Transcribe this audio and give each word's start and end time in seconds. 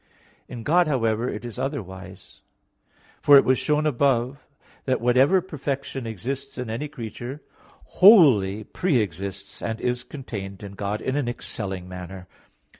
In 0.47 0.63
God, 0.63 0.87
however, 0.87 1.29
it 1.29 1.45
is 1.45 1.59
otherwise. 1.59 2.41
For 3.21 3.37
it 3.37 3.45
was 3.45 3.59
shown 3.59 3.85
above 3.85 4.33
(Q. 4.33 4.35
4, 4.35 4.39
A. 4.39 4.41
2) 4.45 4.45
that 4.85 4.99
whatever 5.01 5.41
perfection 5.41 6.07
exists 6.07 6.57
in 6.57 6.71
any 6.71 6.87
creature, 6.87 7.39
wholly 7.85 8.63
pre 8.63 8.97
exists 8.97 9.61
and 9.61 9.79
is 9.79 10.03
contained 10.03 10.63
in 10.63 10.71
God 10.71 11.01
in 11.01 11.15
an 11.15 11.29
excelling 11.29 11.87
manner. 11.87 12.27